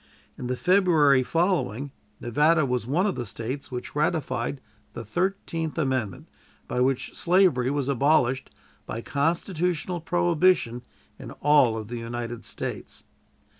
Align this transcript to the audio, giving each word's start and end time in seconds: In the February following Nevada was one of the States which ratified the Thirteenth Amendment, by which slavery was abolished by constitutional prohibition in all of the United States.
In 0.35 0.47
the 0.47 0.57
February 0.57 1.21
following 1.21 1.91
Nevada 2.19 2.65
was 2.65 2.87
one 2.87 3.05
of 3.05 3.13
the 3.13 3.23
States 3.23 3.69
which 3.71 3.95
ratified 3.95 4.59
the 4.93 5.05
Thirteenth 5.05 5.77
Amendment, 5.77 6.27
by 6.67 6.79
which 6.79 7.13
slavery 7.15 7.69
was 7.69 7.87
abolished 7.87 8.49
by 8.87 9.01
constitutional 9.01 10.01
prohibition 10.01 10.81
in 11.19 11.29
all 11.33 11.77
of 11.77 11.87
the 11.87 11.99
United 11.99 12.45
States. 12.45 13.03